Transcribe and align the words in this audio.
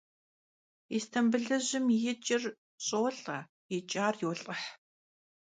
Yistambılıjım 0.93 1.85
yimıç'ır 1.95 2.43
ş'olh'e, 2.85 3.39
yiç'ar 3.71 4.15
yolh'ıh. 4.23 4.63